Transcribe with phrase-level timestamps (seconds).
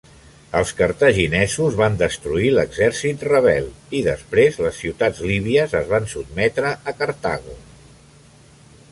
[0.59, 3.67] Els cartaginesos van destruir l'exèrcit rebel,
[3.99, 7.55] i després les ciutats líbies es van sotmetre a Cartago.